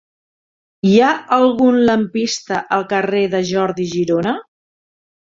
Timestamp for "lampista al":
1.89-2.85